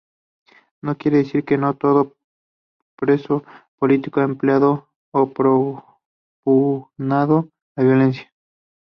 No 0.81 0.97
quiere 0.97 1.17
decir 1.17 1.45
que 1.45 1.59
todo 1.79 2.15
preso 2.95 3.43
político 3.77 4.19
ha 4.19 4.23
empleado 4.23 4.89
o 5.11 5.29
propugnado 5.31 7.49
la 7.75 7.83
violencia. 7.83 8.33